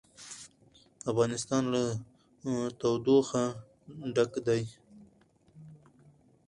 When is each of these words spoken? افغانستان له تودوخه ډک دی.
افغانستان 1.11 1.63
له 1.73 1.83
تودوخه 2.79 3.43
ډک 4.15 4.31
دی. 4.47 4.63